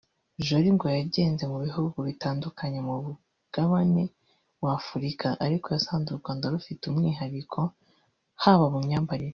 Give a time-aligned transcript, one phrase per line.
[0.45, 4.03] Jorie ngo yagenze mu bihugu bitandukanye ku Mugabane
[4.63, 9.29] wa Afurika ariko yasanze u Rwanda rufite umwiharikohaba mu myambarire